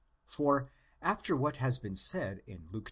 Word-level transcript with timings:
For, 0.25 0.67
after 0.99 1.35
what 1.35 1.57
has 1.57 1.77
been 1.77 1.95
said 1.95 2.41
in 2.47 2.67
Luke 2.71 2.77
x. 2.77 2.79